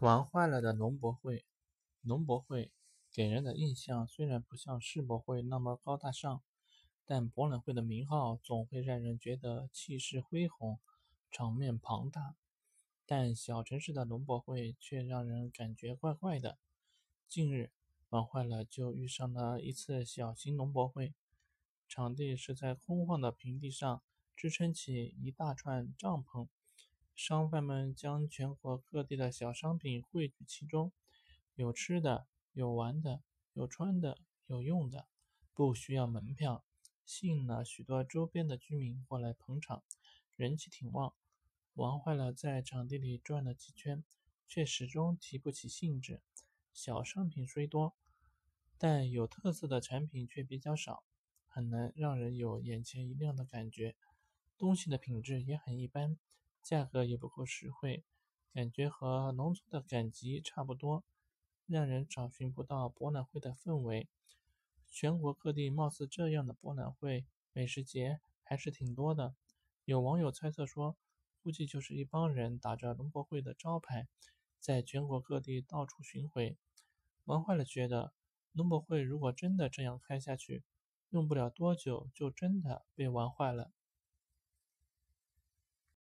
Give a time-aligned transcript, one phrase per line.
[0.00, 1.44] 玩坏了的农博会，
[2.02, 2.70] 农博会
[3.12, 6.40] 给人的印象虽然不像世博会那么高大上，
[7.04, 10.78] 但博览会的名号总会让人觉得气势恢宏，
[11.32, 12.36] 场面庞大。
[13.06, 16.58] 但小城市的农博会却让人感觉怪怪的。
[17.26, 17.72] 近日
[18.10, 21.12] 玩坏了就遇上了一次小型农博会，
[21.88, 24.00] 场地是在空旷的平地上
[24.36, 26.46] 支撑起一大串帐篷。
[27.18, 30.92] 商贩们将全国各地的小商品汇聚其中，
[31.56, 35.08] 有吃的，有玩的，有穿的，有用的，
[35.52, 36.64] 不需要门票，
[37.04, 39.82] 吸引了许多周边的居民过来捧场，
[40.36, 41.12] 人气挺旺。
[41.74, 44.04] 玩坏了在场地里转了几圈，
[44.46, 46.22] 却始终提不起兴致。
[46.72, 47.96] 小商品虽多，
[48.78, 51.02] 但有特色的产品却比较少，
[51.48, 53.96] 很难让人有眼前一亮的感觉。
[54.56, 56.16] 东西的品质也很一般。
[56.68, 58.04] 价格也不够实惠，
[58.52, 61.02] 感觉和农村的赶集差不多，
[61.64, 64.06] 让人找寻不到博览会的氛围。
[64.90, 69.34] 全国各地貌似这样的博览会、美食节还是挺多的。
[69.86, 70.98] 有网友猜测说，
[71.42, 74.06] 估计就是一帮人打着农博会的招牌，
[74.58, 76.58] 在全国各地到处巡回。
[77.24, 78.12] 玩坏了觉得，
[78.52, 80.62] 农博会如果真的这样开下去，
[81.08, 83.72] 用不了多久就真的被玩坏了。